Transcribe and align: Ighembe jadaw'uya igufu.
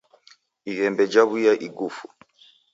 Ighembe 0.71 1.03
jadaw'uya 1.11 1.53
igufu. 1.67 2.05